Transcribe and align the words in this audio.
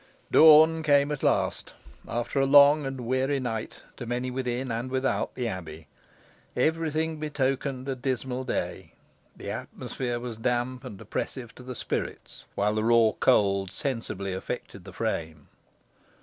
Dawn 0.31 0.81
came 0.81 1.11
at 1.11 1.21
last, 1.21 1.75
after 2.07 2.39
a 2.39 2.45
long 2.47 2.87
and 2.87 3.01
weary 3.01 3.39
night 3.39 3.83
to 3.97 4.07
many 4.07 4.31
within 4.31 4.71
and 4.71 4.89
without 4.89 5.35
the 5.35 5.47
abbey. 5.47 5.85
Every 6.55 6.89
thing 6.89 7.17
betokened 7.17 7.87
a 7.87 7.95
dismal 7.95 8.43
day. 8.43 8.93
The 9.37 9.51
atmosphere 9.51 10.19
was 10.19 10.39
damp, 10.39 10.83
and 10.83 10.99
oppressive 10.99 11.53
to 11.53 11.61
the 11.61 11.75
spirits, 11.75 12.45
while 12.55 12.73
the 12.73 12.83
raw 12.83 13.11
cold 13.19 13.71
sensibly 13.71 14.33
affected 14.33 14.85
the 14.85 14.93
frame. 14.93 15.49